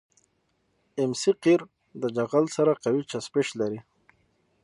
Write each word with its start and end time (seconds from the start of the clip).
ام 1.01 1.11
سي 1.21 1.31
قیر 1.43 1.61
د 2.01 2.03
جغل 2.15 2.45
سره 2.55 2.71
قوي 2.83 3.03
چسپش 3.11 3.47
لري 3.59 3.79